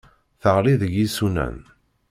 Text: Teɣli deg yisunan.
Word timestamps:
Teɣli 0.41 0.73
deg 0.81 0.91
yisunan. 0.95 1.57